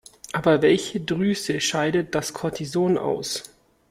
Aber 0.33 0.63
welche 0.63 0.99
Drüse 0.99 1.61
scheidet 1.61 2.15
das 2.15 2.33
Cortison 2.33 2.97
aus? 2.97 3.43